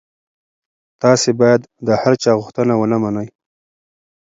[1.01, 3.27] تاسي باید د هر چا غوښتنه ونه منئ.